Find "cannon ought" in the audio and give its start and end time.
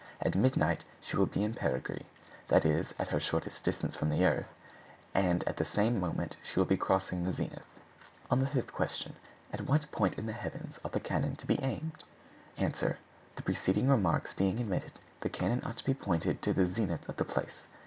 15.29-15.77